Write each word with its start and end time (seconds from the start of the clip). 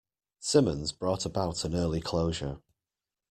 Simmons 0.39 0.91
brought 0.91 1.27
about 1.27 1.63
an 1.63 1.75
early 1.75 2.01
closure.. 2.01 2.59